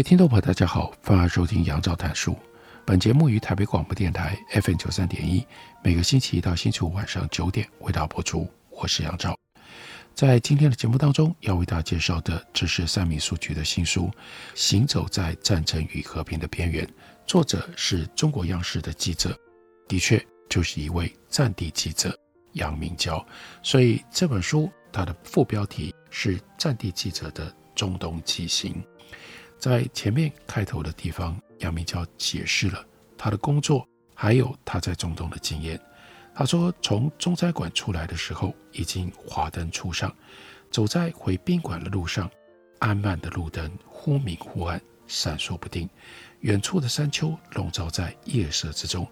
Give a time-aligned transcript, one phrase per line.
[0.00, 2.34] 位听众朋友，大家好，欢迎收听杨照谈书。
[2.86, 5.46] 本节目于台北广播电台 FM 九三点一，
[5.84, 8.48] 每个星期一到星期五晚上九点为大家播出。
[8.70, 9.38] 我是杨照。
[10.14, 14.06] 在今天的节目当中，要为大家介绍的，这是三民书局的新书
[14.54, 16.82] 《行走在战争与和平的边缘》，
[17.26, 19.38] 作者是中国央视的记者，
[19.86, 22.18] 的确就是一位战地记者
[22.52, 23.22] 杨明娇。
[23.62, 28.72] 所以这本书它的副标题是《战地记者的中东纪行》。
[29.60, 32.82] 在前面开头的地方，杨明交解释了
[33.16, 35.78] 他的工作，还有他在中东的经验。
[36.34, 40.10] 他说，从中餐馆出来的时候，已经华灯初上，
[40.70, 42.30] 走在回宾馆的路上，
[42.78, 45.86] 安曼的路灯忽明忽暗，闪烁不定。
[46.40, 49.06] 远处的山丘笼罩在夜色之中，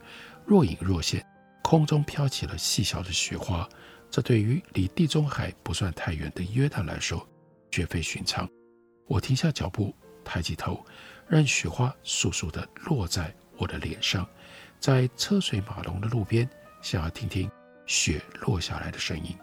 [0.46, 1.22] 若隐若现。
[1.62, 3.69] 空中飘起了细小的雪花，
[4.10, 7.28] 这对于离地中海不算太远的约旦来说，
[7.70, 8.48] 绝非寻常。
[9.06, 9.94] 我停下脚步。
[10.29, 10.84] 抬起头，
[11.27, 14.29] 让雪花簌簌地落在我的脸上，
[14.79, 16.47] 在车水马龙的路边，
[16.83, 17.51] 想要听听
[17.87, 19.34] 雪落下来的声音，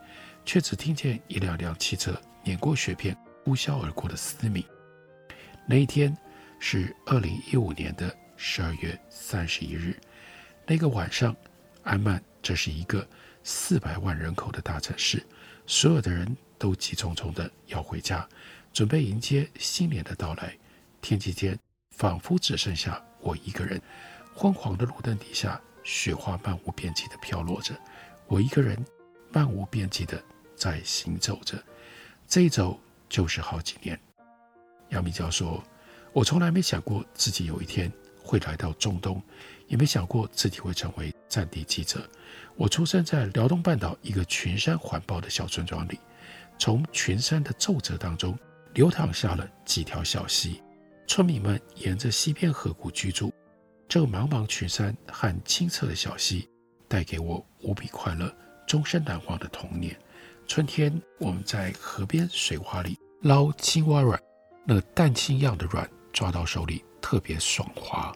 [0.46, 4.64] 却只听见一辆辆汽车碾过雪片呼啸而过的嘶鸣。
[5.68, 6.16] 那一天
[6.60, 10.00] 是二零一五年的十二月三十一日，
[10.68, 11.36] 那个晚上，
[11.82, 13.06] 安曼这是一个
[13.44, 15.26] 四百万人口的大城市，
[15.66, 18.28] 所有的人都急匆匆地要回家，
[18.72, 20.56] 准备迎接新年的到来。
[21.06, 21.56] 天际间
[21.92, 23.80] 仿佛只剩下我一个人，
[24.34, 27.76] 昏黄的路灯底下，雪花漫无边际地飘落着，
[28.26, 28.84] 我一个人
[29.32, 30.20] 漫无边际地
[30.56, 31.64] 在行走着，
[32.28, 34.00] 这一走就是好几年。
[34.90, 35.64] 杨明交说
[36.12, 37.92] ：“我从来没想过自己有一天
[38.24, 39.22] 会来到中东，
[39.68, 42.10] 也没想过自己会成为战地记者。
[42.56, 46.00] 我出生在辽东半岛一个群山环抱的小村庄里，
[46.58, 48.36] 从群山的皱褶当中
[48.74, 50.60] 流淌下了几条小溪。”
[51.08, 53.34] 村民们沿着溪边河谷居住，
[53.88, 56.50] 这个茫茫群山和清澈的小溪
[56.88, 58.34] 带给我无比快乐、
[58.68, 59.98] 终身难忘的童年。
[60.48, 64.20] 春天，我们在河边水洼里捞青蛙卵，
[64.66, 68.14] 那蛋清样的卵抓到手里特别爽滑。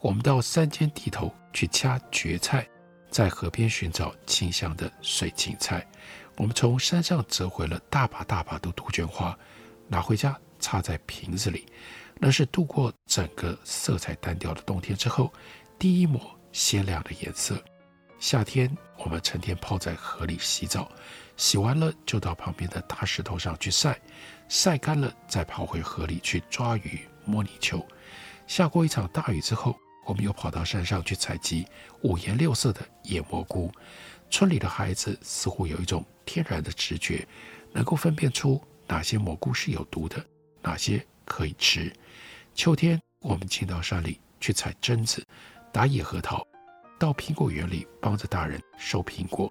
[0.00, 2.68] 我们到山间地头去掐蕨菜，
[3.08, 5.86] 在河边寻找清香的水芹菜。
[6.36, 9.36] 我们从山上折回了大把大把的杜鹃花，
[9.86, 11.66] 拿回家插在瓶子里。
[12.24, 15.32] 那是度过整个色彩单调的冬天之后，
[15.76, 16.20] 第一抹
[16.52, 17.60] 鲜亮的颜色。
[18.20, 20.88] 夏天，我们成天泡在河里洗澡，
[21.36, 24.00] 洗完了就到旁边的大石头上去晒，
[24.48, 27.84] 晒干了再跑回河里去抓鱼、摸泥鳅。
[28.46, 31.66] 下过一场大雨之后，我们又跑到山上去采集
[32.02, 33.68] 五颜六色的野蘑菇。
[34.30, 37.26] 村里的孩子似乎有一种天然的直觉，
[37.72, 40.24] 能够分辨出哪些蘑菇是有毒的，
[40.62, 41.92] 哪些可以吃。
[42.54, 45.26] 秋天，我们进到山里去采榛子、
[45.72, 46.46] 打野核桃，
[46.98, 49.50] 到苹果园里帮着大人收苹果。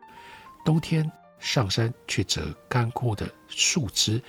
[0.63, 4.22] 冬天上山去折干枯的树枝，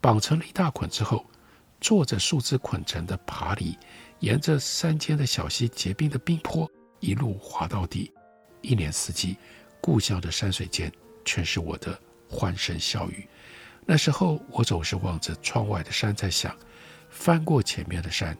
[0.00, 1.26] 绑成了一大捆之后，
[1.80, 3.76] 坐着树枝捆成的爬犁，
[4.20, 6.70] 沿着山间的小溪结冰的冰坡
[7.00, 8.12] 一路滑到底。
[8.62, 9.36] 一年四季，
[9.80, 10.90] 故乡的山水间
[11.24, 11.98] 全是我的
[12.28, 13.28] 欢声笑语。
[13.84, 16.56] 那时候，我总是望着窗外的山，在想。
[17.20, 18.34] 翻过前面的山，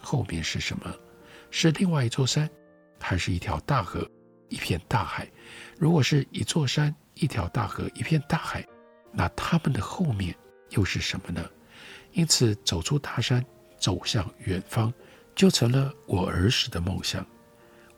[0.00, 0.90] 后面是什么？
[1.50, 2.48] 是另外一座山，
[2.98, 4.10] 还是一条大河、
[4.48, 5.30] 一片大海？
[5.78, 8.66] 如果是一座山、一条大河、一片大海，
[9.12, 10.34] 那他们的后面
[10.70, 11.46] 又是什么呢？
[12.12, 13.44] 因此，走出大山，
[13.78, 14.90] 走向远方，
[15.34, 17.26] 就成了我儿时的梦想。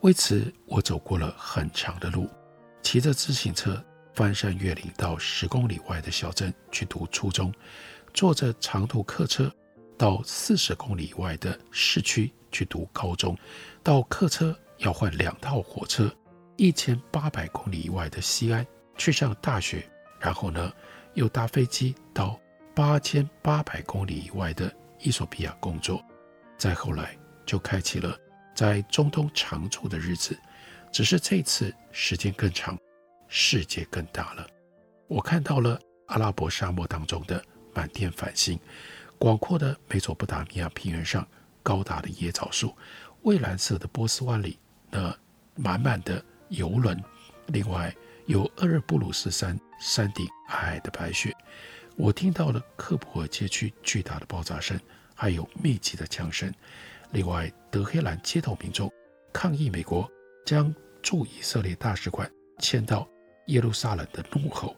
[0.00, 2.28] 为此，我走过了很长的路，
[2.82, 3.80] 骑着自行车
[4.12, 7.54] 翻山越岭，到十公里外的小镇去读初中，
[8.12, 9.48] 坐着长途客车。
[9.96, 13.36] 到四十公里以外的市区去读高中，
[13.82, 16.10] 到客车要换两套火车，
[16.56, 19.88] 一千八百公里以外的西安去上大学，
[20.18, 20.72] 然后呢，
[21.14, 22.38] 又搭飞机到
[22.74, 26.04] 八千八百公里以外的衣索比亚工作，
[26.58, 27.16] 再后来
[27.46, 28.18] 就开启了
[28.54, 30.38] 在中东常住的日子，
[30.92, 32.76] 只是这次时间更长，
[33.28, 34.46] 世界更大了。
[35.06, 37.42] 我看到了阿拉伯沙漠当中的
[37.74, 38.58] 满天繁星，
[39.18, 41.26] 广阔的美索不达米亚平原上
[41.62, 42.74] 高大的椰枣树，
[43.22, 44.58] 蔚蓝色的波斯湾里
[44.90, 45.16] 那
[45.54, 47.02] 满满的游轮，
[47.46, 47.94] 另外
[48.26, 51.34] 有厄尔布鲁斯山山顶皑皑的白雪。
[51.96, 54.78] 我听到了克布尔街区巨大的爆炸声，
[55.14, 56.52] 还有密集的枪声。
[57.12, 58.92] 另外，德黑兰街头民众
[59.32, 60.10] 抗议美国
[60.44, 63.08] 将驻以色列大使馆迁到
[63.46, 64.76] 耶路撒冷的怒吼。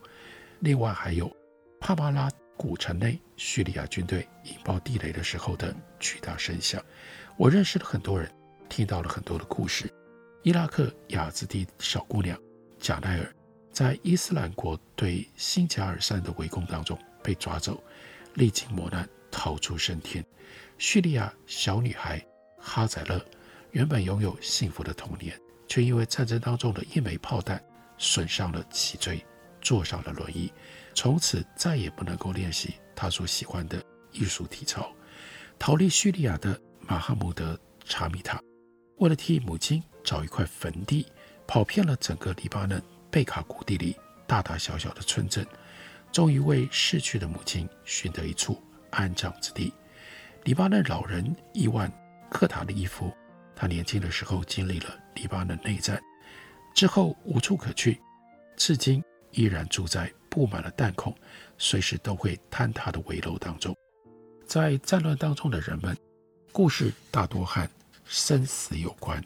[0.59, 1.35] 另外，还有
[1.79, 6.83] 帕巴拉古城内叙利亚军队引爆地雷的时候的巨大声响。
[7.37, 8.29] 我认识了很多人，
[8.67, 9.87] 听到了很多的故事。
[10.41, 12.37] 伊拉克雅兹蒂小姑娘
[12.79, 13.35] 贾奈尔
[13.71, 17.81] 在伊斯兰国对新贾尔山的围攻当中被抓走，
[18.33, 20.25] 历经磨难逃出升天。
[20.79, 22.25] 叙利亚小女孩
[22.57, 23.23] 哈宰勒
[23.71, 27.63] 原本拥有幸福的童年，却因为战争当中的一枚炮弹
[27.97, 29.23] 损伤了脊椎，
[29.61, 30.51] 坐上了轮椅，
[30.97, 33.79] 从此再也不能够练习他所喜欢的
[34.11, 34.91] 艺术体操。
[35.59, 37.55] 逃离叙利亚的马哈穆德
[37.85, 38.41] 查米塔，
[38.95, 41.05] 为了替母亲找一块坟地，
[41.45, 43.95] 跑遍了整个黎巴嫩贝卡谷地里
[44.25, 45.45] 大大小小的村镇，
[46.11, 48.59] 终于为逝去的母亲寻得一处
[48.89, 49.71] 安葬之地。
[50.45, 51.23] 黎巴嫩老人
[51.53, 51.87] 伊万·
[52.31, 53.13] 克塔利夫，
[53.55, 56.01] 他年轻的时候经历了黎巴嫩内战，
[56.73, 58.01] 之后无处可去，
[58.55, 61.11] 至今依然住在布满了弹孔、
[61.57, 63.75] 随时都会坍塌的危楼当中。
[64.45, 65.97] 在战乱当中的人们，
[66.51, 67.67] 故事大多和
[68.05, 69.19] 生死有关，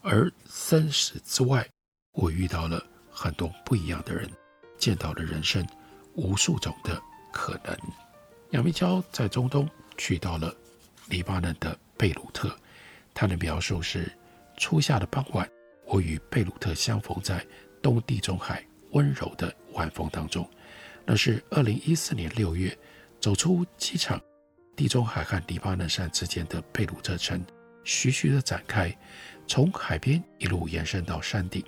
[0.00, 1.68] 而生死之外，
[2.12, 2.80] 我遇到了
[3.10, 4.30] 很多不一样的人，
[4.78, 5.66] 见到了人生
[6.14, 7.02] 无数种的
[7.32, 7.76] 可能。
[8.50, 9.68] 杨明娇在中东。
[9.96, 10.54] 去到了
[11.08, 12.56] 黎巴嫩的贝鲁特，
[13.12, 14.10] 他的描述是：
[14.56, 15.48] 初夏的傍晚，
[15.86, 17.44] 我与贝鲁特相逢在
[17.82, 18.64] 东地中海
[18.94, 20.48] 温柔的晚风当中。
[21.04, 22.76] 那是二零一四年六月，
[23.20, 24.20] 走出机场，
[24.74, 27.44] 地中海和黎巴嫩山之间的贝鲁特城
[27.84, 28.96] 徐徐地展开，
[29.46, 31.62] 从海边一路延伸到山顶。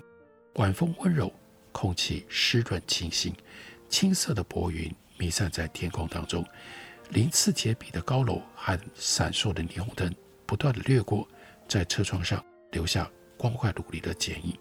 [0.55, 1.31] 晚风温柔，
[1.71, 3.31] 空气湿润清新，
[3.87, 6.43] 青色的薄云弥散在天空当中。
[7.11, 10.13] 鳞次栉比的高楼和闪烁的霓虹灯
[10.45, 11.27] 不断地掠过，
[11.67, 14.57] 在车窗上留下光怪陆离的剪影。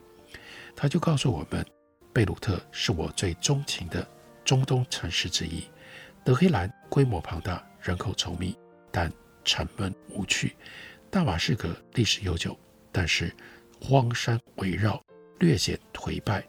[0.76, 1.66] 他就告诉我们，
[2.16, 4.08] 贝鲁特是我最钟情的
[4.42, 5.62] 中东城市之一。
[6.24, 8.56] 德黑兰规模庞大，人口稠密，
[8.90, 9.12] 但
[9.44, 10.56] 沉闷无趣。
[11.10, 12.58] 大马士革历史悠久，
[12.90, 13.30] 但是
[13.78, 14.98] 荒山围绕，
[15.40, 16.42] 略显颓败。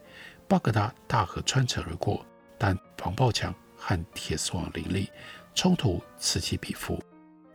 [0.48, 2.26] 巴格达大河穿城而过，
[2.58, 5.10] 但防爆墙和铁丝网林立。
[5.54, 6.98] 冲突此起彼伏，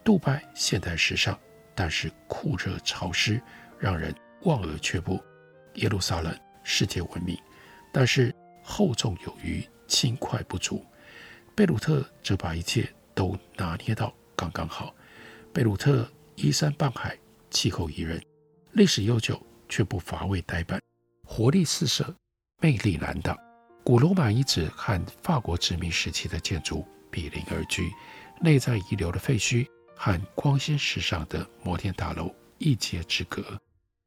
[0.05, 1.35] 杜拜现代时尚，
[1.75, 3.41] 但是酷热潮湿，
[3.79, 5.19] 让人望而却步。
[5.77, 7.35] 耶路撒冷世界闻名，
[7.93, 10.85] 但是厚重有余，轻快不足。
[11.55, 14.95] 贝鲁特则把一切都拿捏到刚刚好。
[15.53, 17.17] 贝鲁特依山傍海，
[17.51, 18.21] 气候宜人，
[18.73, 20.81] 历史悠久却不乏味呆板，
[21.25, 22.15] 活力四射，
[22.61, 23.39] 魅力难挡。
[23.85, 26.85] 古罗马遗址和法国殖民时期的建筑。
[27.15, 27.93] 比邻而居，
[28.41, 33.61] 内在遗留的废墟和光鲜时尚的摩天大楼一街之隔，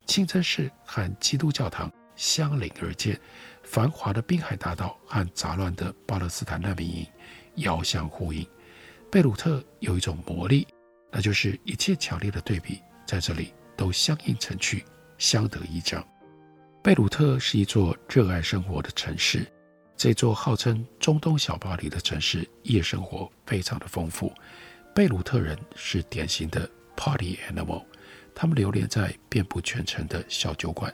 [0.07, 3.21] 清真寺和基督教堂相邻而建，
[3.65, 7.05] 繁华的滨海大道和杂乱的巴勒斯坦难民营
[7.55, 8.47] 遥相呼应。
[9.11, 10.65] 贝鲁特有一种魔力，
[11.11, 14.85] 那就是一切强烈的对比在这里都相映成趣，
[15.17, 16.05] 相得益彰。
[16.81, 19.45] 贝鲁特是一座热爱生活的城市。
[19.97, 24.31] 这座号称中东小巴黎的城市，夜生活非常的丰富。
[24.93, 27.83] 贝鲁特人是典型的 party animal，
[28.33, 30.93] 他们流连在遍布全城的小酒馆，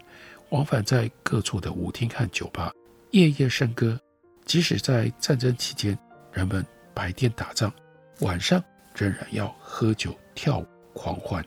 [0.51, 2.71] 往返在各处的舞厅和酒吧，
[3.11, 3.99] 夜夜笙歌。
[4.45, 5.97] 即使在战争期间，
[6.33, 7.71] 人们白天打仗，
[8.19, 8.61] 晚上
[8.95, 11.45] 仍然要喝酒、跳舞、狂欢。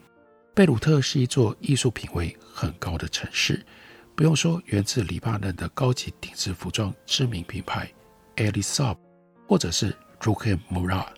[0.55, 3.65] 贝鲁特是一座艺术品味很高的城市。
[4.15, 7.93] 不用说，源自黎巴嫩的高级定制服装知名品牌
[8.37, 8.97] Elisab，
[9.47, 11.09] 或者是 Roukh Murad，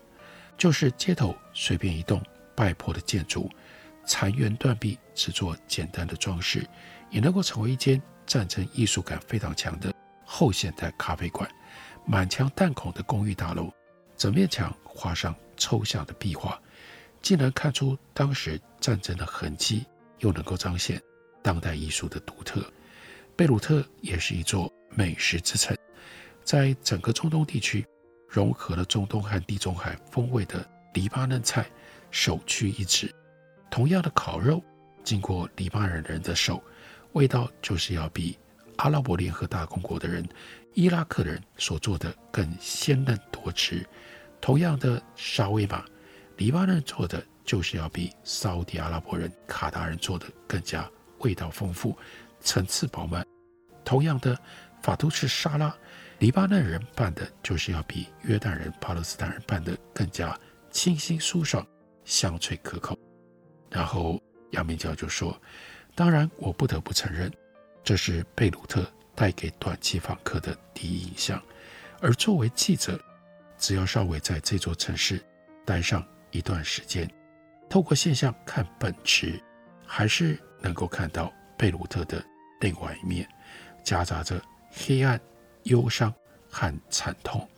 [0.56, 2.20] 就是街头随便一栋
[2.56, 3.48] 败破的建筑，
[4.04, 6.66] 残垣断壁，只做简单的装饰，
[7.10, 9.92] 也能够成为一间战争艺术感非常强的
[10.24, 11.48] 后现代咖啡馆。
[12.04, 13.72] 满墙弹孔的公寓大楼，
[14.16, 16.60] 整面墙画上抽象的壁画，
[17.20, 19.84] 既能看出当时战争的痕迹，
[20.20, 21.02] 又能够彰显
[21.42, 22.62] 当代艺术的独特。
[23.34, 25.76] 贝鲁特也是一座美食之城，
[26.44, 27.84] 在整个中东地区，
[28.28, 31.66] 融合了中东和地中海风味的黎巴嫩菜
[32.12, 33.12] 首屈一指。
[33.68, 34.62] 同样的烤肉，
[35.02, 36.62] 经过黎巴嫩人的手，
[37.16, 38.38] 味道就是要比
[38.76, 40.22] 阿拉伯联合大公国的人、
[40.74, 43.82] 伊拉克人所做的更鲜嫩多汁。
[44.38, 45.82] 同样的沙威玛，
[46.36, 50.86] 黎巴嫩做的就是要比沙乌地阿拉伯人、卡达人做的更加
[51.20, 51.96] 味道丰富、
[52.40, 53.26] 层次饱满。
[53.82, 54.38] 同样的
[54.82, 55.74] 法都士沙拉，
[56.18, 60.38] 黎巴嫩人办的就是要比约旦人、巴勒斯坦人办的更加
[60.70, 61.66] 清新舒爽、
[62.04, 62.94] 香脆可口。
[63.70, 65.34] 然后杨明教就说
[65.96, 67.32] ：“当然，我不得不承认，
[67.82, 71.42] 这是贝鲁特带给短期访客的第一印象。
[72.02, 73.00] 而作为记者，
[73.56, 75.24] 只要稍微在这座城市
[75.64, 77.10] 待上一段时间，
[77.70, 79.42] 透过现象看本质，
[79.86, 82.22] 还是能够看到贝鲁特的
[82.60, 83.26] 另外一面，
[83.82, 84.38] 夹杂着
[84.70, 85.18] 黑暗、
[85.62, 86.12] 忧伤
[86.50, 87.48] 和惨痛。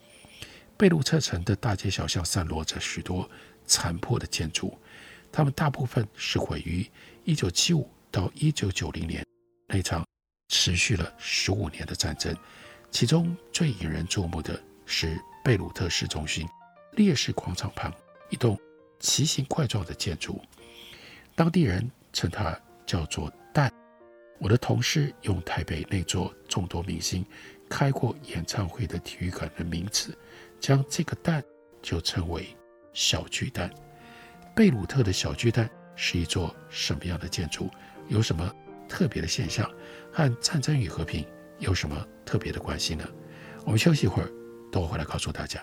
[0.76, 3.28] 贝鲁特城的大街小巷散落着许多
[3.66, 4.78] 残破的建筑。”
[5.30, 6.88] 他们大部分是毁于
[7.26, 9.24] 1975到1990年
[9.66, 10.04] 那场
[10.48, 12.34] 持续了十五年的战争，
[12.90, 16.48] 其中最引人注目的是贝鲁特市中心
[16.92, 17.92] 烈士广场旁
[18.30, 18.58] 一栋
[18.98, 20.40] 奇形怪状的建筑，
[21.34, 23.72] 当地人称它叫做“蛋”。
[24.40, 27.24] 我的同事用台北那座众多明星
[27.68, 30.16] 开过演唱会的体育馆的名字，
[30.58, 31.42] 将这个“蛋”
[31.82, 32.48] 就称为
[32.94, 33.70] “小巨蛋”。
[34.56, 37.68] 贝鲁特的小巨蛋是一座什么样的建筑？
[38.08, 38.50] 有什么
[38.88, 39.70] 特别的现象？
[40.12, 41.24] 和战争与和平
[41.58, 43.06] 有什么特别的关系呢？
[43.64, 44.28] 我们休息一会儿，
[44.72, 45.62] 等我回来告诉大家。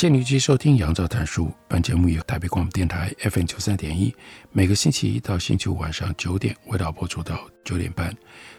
[0.00, 1.52] 谢您继续收听杨照谈书。
[1.68, 4.16] 本节目由台北广播电台 FM 九三点一，
[4.50, 8.16] 每个星期一到星期五晚上九点，为大家播出到九点半。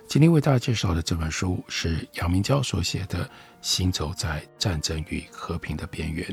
[0.08, 3.26] 今天为大家介绍的这本书是杨明娇所写的
[3.60, 6.24] 《行走在战争与和平的边缘》，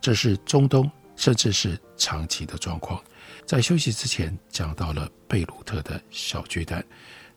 [0.00, 3.00] 这是中东，甚至是长期的状况。
[3.46, 6.84] 在休息之前，讲到了贝鲁特的小巨蛋，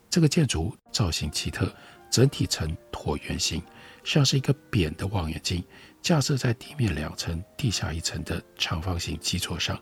[0.09, 1.71] 这个建筑造型奇特，
[2.09, 3.61] 整体呈椭圆形，
[4.03, 5.63] 像是一个扁的望远镜。
[6.01, 9.79] 架设在地面两层、地下一层的长方形基座上，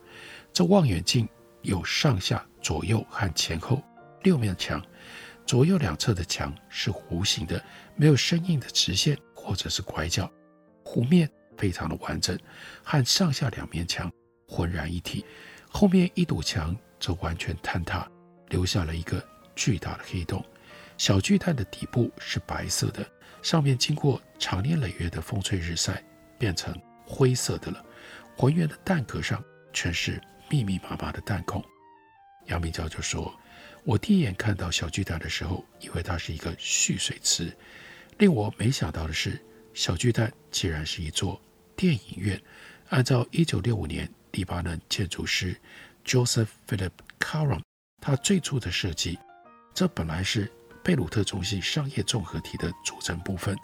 [0.52, 1.28] 这望远镜
[1.62, 3.82] 有上下、左右和前后
[4.24, 4.84] 六面墙，
[5.46, 7.64] 左右两侧的墙是弧形的，
[7.96, 10.30] 没有生硬的直线或者是拐角，
[10.84, 12.38] 弧面非常的完整，
[12.84, 14.12] 和上下两面墙
[14.48, 15.26] 浑然一体。
[15.70, 18.06] 后面一堵墙则完全坍塌，
[18.50, 20.44] 留下了一个巨大的黑洞。
[20.98, 23.10] 小巨蛋的底部是白色的，
[23.42, 26.04] 上面经过长年累月的风吹日晒。
[26.40, 26.74] 变成
[27.06, 27.86] 灰色的了，
[28.36, 29.44] 浑圆的蛋壳上
[29.74, 30.20] 全是
[30.50, 31.64] 密密麻麻的弹孔。
[32.46, 33.38] 杨明教就说
[33.86, 37.56] ：“我第一眼看到小巨蛋的时候，以为它是一个蓄水池。
[38.18, 39.40] 令我没想到的是，
[39.74, 41.40] 小巨蛋竟然是一座
[41.76, 42.42] 电影院。
[42.90, 45.56] 按照1965年黎巴嫩建筑师
[46.04, 47.62] Joseph Philip Caron
[48.02, 49.20] 他最初的设计，
[49.76, 50.52] 这本来是
[50.84, 53.56] 贝鲁特中心商业综合体的组成部分，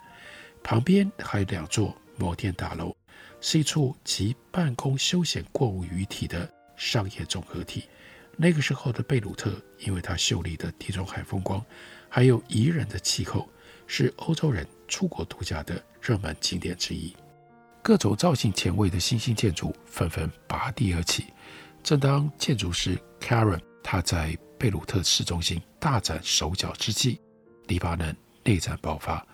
[0.62, 2.96] 旁边还有两座。”摩天大楼
[3.40, 7.88] 是一处集办公、休闲、购物于一体的商业综合体，
[8.36, 11.64] 那个时候的贝鲁特，因为它秀丽的地中海风光，
[12.08, 13.48] 还有宜人的气候，
[13.86, 17.14] 是欧洲人出国度假的热门景点之一。
[17.82, 21.26] 各种造型前卫的新兴建筑纷纷拔地而起。
[21.84, 27.20] 正当建筑师 Karen 他在贝鲁特市中心大展手脚之际，
[27.68, 29.24] 黎巴嫩内战爆发。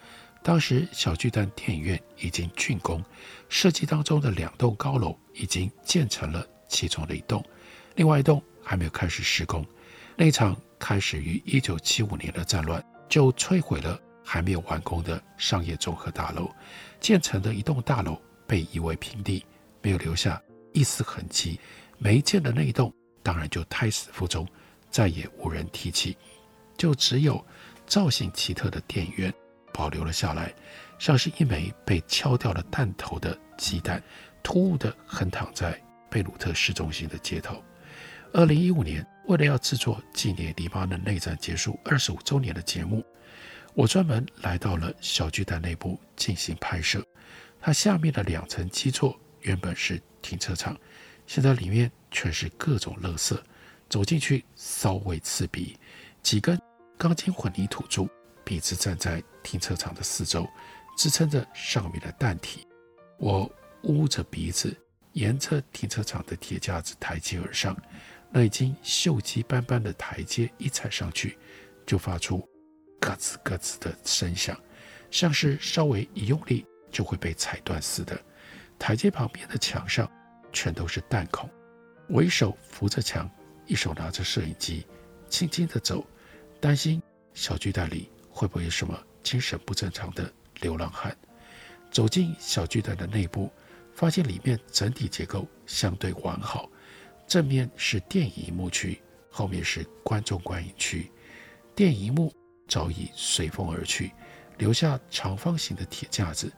[0.43, 3.03] 当时小巨蛋电影院已经竣工，
[3.49, 7.45] 设计当中的两栋高楼已经建成了其中的一栋，
[7.95, 9.65] 另外一栋还没有开始施工。
[10.17, 16.51] 那场开始于1975年的战乱就摧毁了还没有完工的商业综合大楼，
[17.01, 19.45] 建成的一栋大楼被夷为平地，
[19.81, 21.59] 没有留下一丝痕迹。
[21.99, 24.47] 没建的那一栋，当然就胎死腹中，
[24.91, 26.17] 再也无人提起。
[26.77, 27.45] 就只有
[27.87, 29.33] 造型奇特的电影院
[29.73, 30.53] 保留了下来，
[30.99, 34.03] 像是一枚被敲掉了弹头的鸡蛋，
[34.43, 37.63] 突兀地横躺在贝鲁特市中心的街头。
[38.33, 43.05] 二零一五年，为了要制作纪念黎巴嫩内战结束二十五周年的节目，
[43.75, 47.05] 我专门来到了小巨蛋内部进行拍摄。
[47.61, 50.77] 它下面的两层基座原本是停车场。
[51.27, 53.39] 现在里面全是各种垃圾，
[53.89, 55.77] 走进去骚味刺鼻。
[56.23, 56.61] 几根
[56.97, 58.09] 钢筋混凝土柱
[58.45, 60.49] 笔直站在停车场的四周，
[60.97, 62.67] 支撑着上面的蛋体。
[63.19, 63.51] 我
[63.83, 64.77] 捂着鼻子，
[65.13, 67.77] 沿着停车场的铁架子台阶而上。
[68.31, 71.39] 那已经锈迹斑斑的台阶一踩上去，
[71.87, 72.39] 就发出
[73.01, 74.59] 咯吱咯吱的声响，
[75.11, 78.19] 像是稍微一用力就会被踩断似的。
[78.79, 80.11] 台阶旁边的墙上。
[80.55, 81.49] 全都是弹孔，
[82.11, 83.27] 我一手扶着墙，
[83.65, 84.87] 一手拿着摄影机，
[85.27, 86.07] 轻轻地走，
[86.61, 91.17] 担心小巨蛋里会不会有什么精神不正常的流浪汉。
[91.91, 93.51] 走进小巨蛋的内部，
[93.93, 96.69] 发现里面整体结构相对完好，
[97.27, 101.13] 正面是电影幕区，后面是观众观影区。
[101.75, 102.33] 电影幕
[102.67, 104.11] 早已随风而去，
[104.57, 106.51] 留下长方形的铁架子，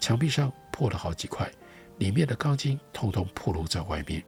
[0.00, 1.50] 墙壁上破了好几块。
[1.98, 4.22] 里面的钢筋通通暴露在外面，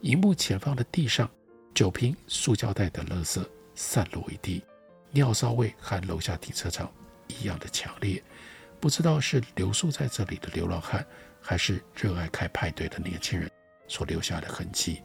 [0.00, 1.30] 荧幕前方的地上，
[1.74, 4.64] 酒瓶、塑胶袋等垃圾散落一地，
[5.14, 6.92] 尿骚味和楼下停车场
[7.28, 8.22] 一样的强烈。
[8.80, 11.06] 不知道是留宿在这里的流浪汉，
[11.40, 13.50] 还是热爱开派对的年轻人
[13.88, 15.02] 所留下的痕迹。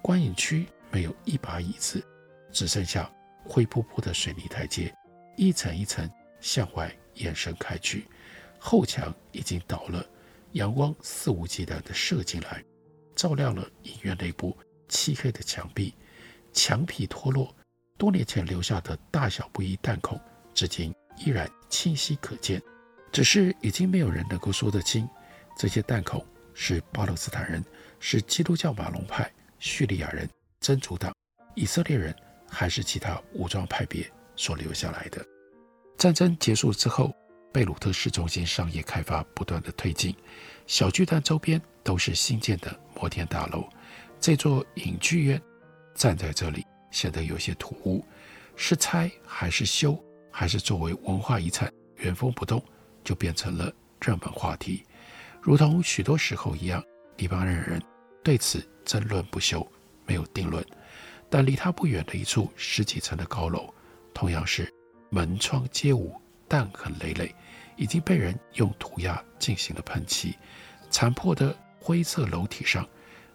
[0.00, 2.02] 观影区没有一把椅子，
[2.50, 3.10] 只剩下
[3.44, 4.94] 灰扑扑的水泥台阶，
[5.36, 6.10] 一层一层
[6.40, 8.06] 向外延伸开去，
[8.58, 10.02] 后墙已经倒了。
[10.52, 12.64] 阳光肆无忌惮地射进来，
[13.14, 14.56] 照亮了影院内部
[14.88, 15.94] 漆黑的墙壁，
[16.52, 17.54] 墙皮脱落，
[18.00, 20.18] 多年前留下的大小不一弹孔，
[20.54, 22.60] 至今依然清晰可见。
[23.12, 25.06] 只是已经没有人能够说得清，
[25.58, 27.62] 这些弹孔是巴勒斯坦人、
[27.98, 30.26] 是基督教马龙派、叙利亚人、
[30.60, 31.14] 真主党、
[31.54, 32.16] 以色列人，
[32.48, 35.22] 还是其他武装派别所留下来的。
[35.98, 37.14] 战争结束之后。
[37.52, 40.14] 贝鲁特市中心商业开发不断地推进，
[40.68, 43.68] 小巨蛋周边都是新建的摩天大楼。
[44.20, 45.42] 这座影剧院
[45.92, 48.04] 站在这里显得有些突兀，
[48.56, 49.98] 是拆还是修，
[50.30, 52.62] 还是作为文化遗产原封不动，
[53.02, 54.84] 就变成了热门话题。
[55.40, 56.82] 如同许多时候一样，
[57.16, 57.82] 黎巴嫩人
[58.22, 59.66] 对此争论不休，
[60.06, 60.64] 没有定论。
[61.28, 63.72] 但离他不远的一处十几层的高楼，
[64.12, 64.72] 同样是
[65.10, 66.14] 门窗皆无。
[66.48, 67.32] 弹痕累累，
[67.76, 70.34] 已经被人用涂鸦进行了喷漆。
[70.90, 72.84] 残破的灰色楼体上，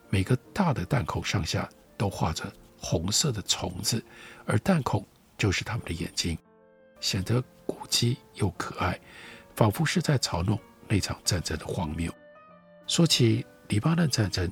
[0.10, 2.52] 每个大的弹孔上下都画着
[2.88, 4.04] 红色的虫子，
[4.46, 5.04] 而弹孔
[5.40, 6.38] 就是他们的眼睛，
[7.00, 9.00] 显得古迹又可爱，
[9.56, 12.14] 仿佛是在嘲弄那场战争的荒谬。
[12.86, 14.48] 说起黎巴嫩战争，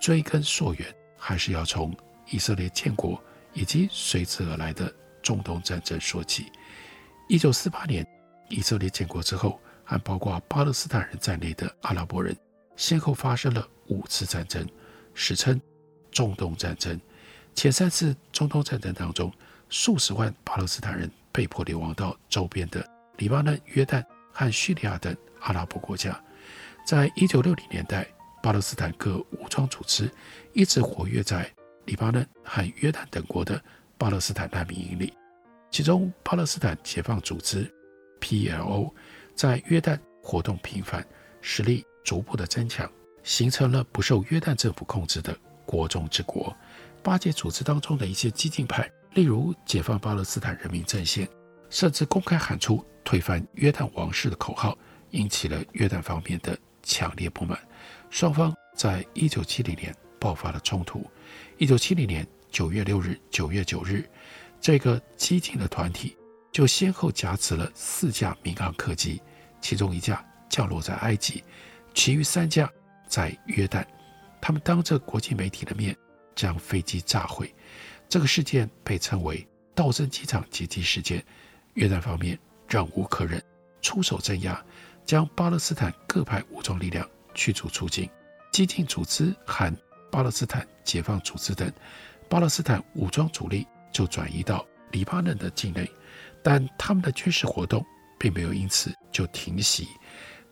[0.00, 1.96] 追根溯源，还是要从
[2.30, 3.22] 以色列建国
[3.52, 6.50] 以及随之而来的中东战争说起。
[7.28, 8.04] 一九四八年，
[8.48, 12.36] 以色列建国之后，和包括巴勒斯坦人在内的阿拉伯人，
[12.74, 14.68] 先后发生了五次战争，
[15.14, 15.60] 史称
[16.10, 17.00] 中东战争。
[17.54, 19.32] 前三次中东战争当中，
[19.68, 22.84] 数十万巴勒斯坦人被迫流亡到周边的
[23.18, 26.18] 黎巴嫩、约旦和叙利亚等阿拉伯国家。
[26.84, 28.06] 在一九六零年代，
[28.42, 30.10] 巴勒斯坦各武装组织
[30.52, 31.48] 一直活跃在
[31.84, 33.62] 黎巴嫩和约旦等国的
[33.96, 35.12] 巴勒斯坦难民营里。
[35.70, 37.72] 其中，巴勒斯坦解放组织
[38.20, 38.92] （PLO）
[39.34, 41.06] 在约旦活动频繁，
[41.40, 42.90] 实力逐步的增强，
[43.22, 45.34] 形成了不受约旦政府控制的
[45.64, 46.54] 国中之国。
[47.02, 51.28] 巴解组织当中的一些激进派，例如解放巴勒斯坦人民阵线，
[51.68, 54.76] 甚至公开喊出推翻约旦王室的口号，
[55.10, 57.58] 引起了约旦方面的强烈不满。
[58.08, 61.04] 双方在一九七零年爆发了冲突。
[61.58, 64.08] 一九七零年，九月六日、九月九日，
[64.60, 66.16] 这个激进的团体
[66.50, 69.20] 就先后夹持了四架民航客机，
[69.60, 71.42] 其中一架降落在埃及，
[71.94, 72.70] 其余三架
[73.08, 73.84] 在约旦。
[74.40, 75.96] 他们当着国际媒体的面
[76.34, 77.54] 将飞机炸毁。
[78.08, 81.24] 这个事件被称为“道森机场劫机事件”。
[81.74, 83.42] 约旦方面忍无可忍，
[83.80, 84.62] 出手镇压，
[85.06, 88.08] 将巴勒斯坦各派武装力量驱逐出境。
[88.50, 89.74] 激进组织和
[90.10, 91.72] 巴勒斯坦解放组织等
[92.28, 95.90] 巴勒斯坦武装主力就转移到黎巴嫩的境内，
[96.42, 97.82] 但他们的军事活动
[98.18, 99.88] 并没有因此就停息，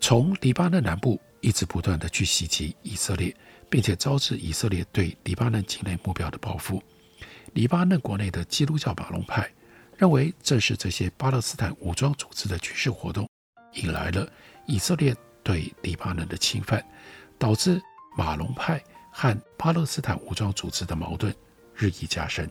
[0.01, 3.37] 从黎巴嫩南部一直不断地去袭击以色列，
[3.71, 6.83] 并且招致以色列对黎巴嫩境内目标的报复。
[7.55, 9.51] 黎巴嫩国内的基督教马龙派
[9.97, 13.27] 认为，正是这些巴勒斯坦武装组织的军事活动，
[13.75, 14.31] 引来了
[14.67, 16.85] 以色列对黎巴嫩的侵犯，
[17.39, 17.81] 导致。
[18.17, 21.33] 马龙派和巴勒斯坦武装组织的矛盾
[21.77, 22.51] 日益加深。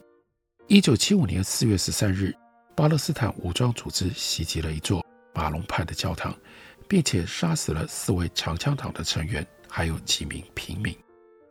[0.68, 2.34] 一九七五年四月十三日，
[2.78, 6.34] 巴勒斯坦武装组织袭击了一座马龙派的教堂，
[6.88, 10.98] 并且杀死了四位长枪党的成员，还有几名平民。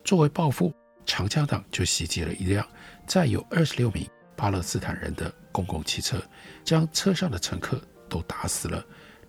[0.09, 2.67] 作为报复，长枪党就袭击了一辆
[3.07, 6.19] 载有二十六名巴勒斯坦人的公共汽车，
[6.65, 8.83] 将车上的乘客都打死了。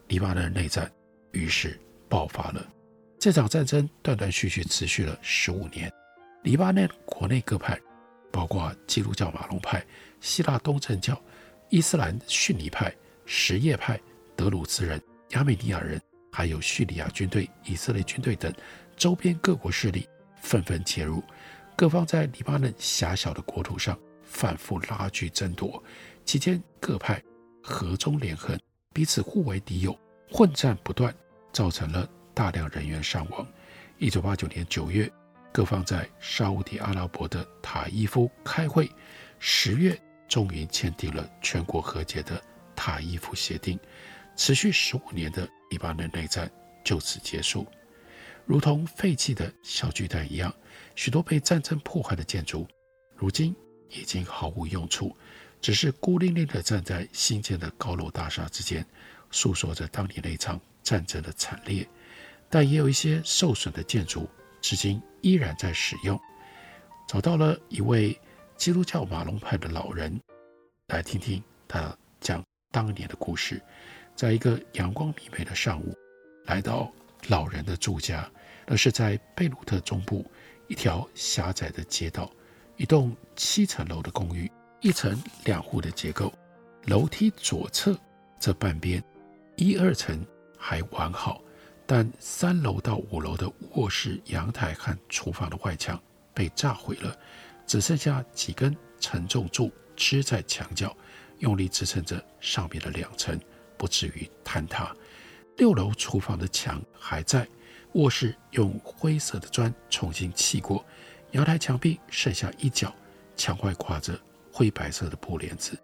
[0.08, 0.90] 黎巴嫩内战
[1.34, 2.66] 于是爆发了。
[3.20, 5.92] 这场战争断断续续持续了十五年，
[6.44, 7.78] 黎巴嫩国内各派，
[8.32, 9.86] 包括基督教马龙派、
[10.22, 11.22] 希腊东正教、
[11.68, 12.90] 伊斯兰逊尼派、
[13.26, 14.00] 什叶派、
[14.34, 14.98] 德鲁兹人、
[15.32, 18.50] 亚美尼亚人，还有叙利亚军队、以色列军队等
[18.96, 20.08] 周边各国势力
[20.42, 21.24] 纷纷介入，
[21.76, 25.82] 各方在黎巴嫩狭小的国土上反复拉锯争夺，
[26.26, 27.22] 期间各派
[27.62, 28.60] 合纵连横，
[28.94, 29.98] 彼此互为敌友，
[30.32, 31.14] 混战不断，
[31.52, 32.10] 造成了。
[32.32, 33.46] 大量人员伤亡。
[33.98, 35.12] 一九八九年九月，
[35.52, 38.90] 各方在沙乌地阿拉伯的塔伊夫开会。
[39.40, 40.00] 十月，
[40.30, 42.42] 终于签订了全国和解的
[42.78, 43.78] 塔伊夫协定。
[44.38, 46.50] 持续十五年的黎巴嫩内战
[46.82, 47.68] 就此结束。
[48.50, 50.52] 如同废弃的小巨蛋一样，
[50.96, 52.68] 许多被战争破坏的建筑，
[53.16, 53.56] 如今
[53.92, 55.16] 已经毫无用处，
[55.62, 58.84] 只是孤零零地站在新建的高楼大厦之间，
[59.30, 61.88] 诉说着当年那场战争的惨烈。
[62.50, 64.28] 但也有一些受损的建筑，
[64.60, 66.20] 至今依然在使用。
[67.08, 68.20] 找到了一位
[68.58, 70.20] 基督教马龙派的老人，
[70.88, 73.62] 来听听他讲当年的故事。
[74.16, 75.96] 在一个阳光明媚的上午，
[76.46, 76.92] 来到
[77.28, 78.28] 老人的住家，
[78.70, 80.24] 而是在贝鲁特中部
[80.68, 82.32] 一条狭窄的街道，
[82.78, 86.32] 一栋七层楼的公寓，一层两户的结构。
[86.86, 88.00] 楼梯左侧
[88.40, 89.04] 这半边，
[89.56, 90.24] 一二层
[90.58, 91.42] 还完好。
[91.88, 96.00] 但三楼到五楼的卧室、阳台和厨房的外墙
[96.32, 97.18] 被炸毁了，
[97.66, 100.96] 只剩下几根承重柱支在墙角，
[101.40, 103.38] 用力支撑着上面的两层，
[103.76, 104.96] 不至于坍塌。
[105.58, 107.48] 六楼厨房的墙还在，
[107.94, 110.86] 卧室用灰色的砖重新砌过，
[111.32, 112.94] 阳台墙壁剩下一角，
[113.36, 114.20] 墙外挂着
[114.52, 115.78] 灰白色的布帘子。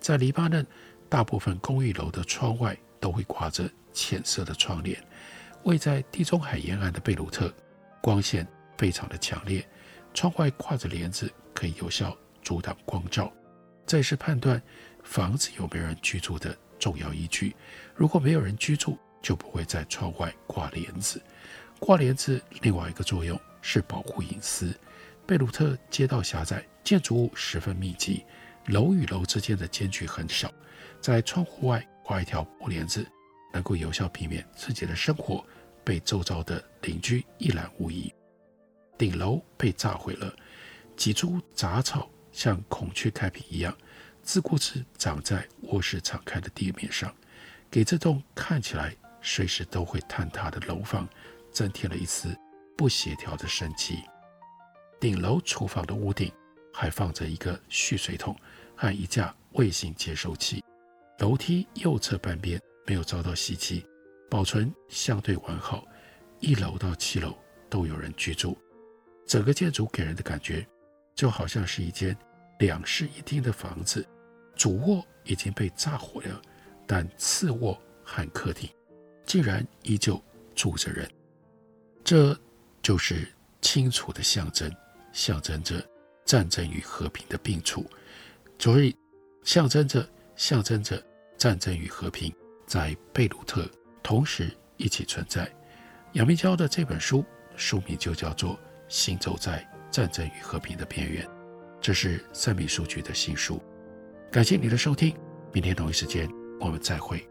[0.00, 0.66] 在黎巴嫩，
[1.08, 4.98] 大部分公寓楼的窗外都会挂着浅色的窗帘。
[5.64, 7.52] 位在地中海沿岸的贝鲁特，
[8.00, 8.46] 光线
[8.78, 9.68] 非常的强烈，
[10.14, 13.30] 窗外挂着帘子，可以有效阻挡光照。
[13.84, 14.62] 这也是判断
[15.02, 17.54] 房子有没有人居住的重要依据。
[17.94, 21.22] 如果没有人居住，就不会在窗外挂帘子。
[21.78, 24.74] 挂帘子另外一个作用是保护隐私。
[25.26, 28.24] 贝鲁特街道狭窄，建筑物十分密集，
[28.66, 30.52] 楼与楼之间的间距很小，
[31.00, 33.06] 在窗户外挂一条布帘子。
[33.50, 35.42] 能够有效避免自己的生活
[35.82, 38.12] 被周遭的邻居一览无遗。
[38.98, 40.30] 顶楼被炸毁了，
[40.94, 43.74] 几株杂草像孔雀开屏一样，
[44.22, 47.12] 自顾自长在卧室敞开的地面上，
[47.70, 51.08] 给这栋看起来随时都会坍塌的楼房
[51.50, 52.36] 增添了一丝
[52.76, 54.02] 不协调的生机。
[55.00, 56.32] 顶楼厨房的屋顶
[56.72, 58.36] 还放着一个蓄水桶
[58.76, 60.64] 和一架卫星接收器，
[61.18, 62.60] 楼梯右侧半边。
[62.86, 63.84] 没有遭到袭击，
[64.30, 65.84] 保存相对完好。
[66.40, 67.36] 一楼到七楼
[67.68, 68.56] 都有人居住，
[69.26, 70.66] 整个建筑给人的感觉
[71.14, 72.16] 就好像是一间
[72.60, 74.08] 两室一厅的房子。
[74.56, 76.40] 主卧已经被炸毁了，
[76.86, 78.70] 但次卧和客厅
[79.28, 80.20] 竟然依旧
[80.56, 81.08] 住着人。
[82.02, 82.36] 这
[82.80, 83.28] 就是
[83.60, 84.74] 清楚的象征，
[85.12, 85.86] 象征着
[86.24, 87.84] 战争与和平的并处，
[88.58, 88.96] 所以
[89.44, 91.00] 象征着象征着
[91.36, 92.34] 战争与和平。
[92.66, 93.70] 在贝鲁特
[94.02, 95.50] 同时一起存在。
[96.12, 97.22] 杨明娇的这本书
[97.54, 98.54] 书名就叫做
[98.88, 101.26] 《行走在战争与和平的边缘》。
[101.82, 103.62] 这是森美书局的新书。
[104.32, 105.14] 感谢你的收听，
[105.52, 106.26] 明天同一时间
[106.58, 107.27] 我们再会。